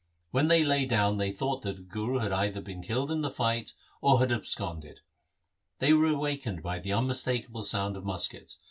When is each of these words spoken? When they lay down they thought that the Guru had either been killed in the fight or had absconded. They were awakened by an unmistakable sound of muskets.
When 0.31 0.47
they 0.47 0.63
lay 0.63 0.87
down 0.87 1.19
they 1.19 1.31
thought 1.31 1.61
that 1.61 1.75
the 1.77 1.83
Guru 1.83 2.17
had 2.17 2.31
either 2.31 2.59
been 2.59 2.81
killed 2.81 3.11
in 3.11 3.21
the 3.21 3.29
fight 3.29 3.75
or 4.01 4.19
had 4.19 4.31
absconded. 4.31 5.01
They 5.77 5.93
were 5.93 6.07
awakened 6.07 6.63
by 6.63 6.77
an 6.77 6.91
unmistakable 6.91 7.61
sound 7.61 7.95
of 7.95 8.03
muskets. 8.03 8.59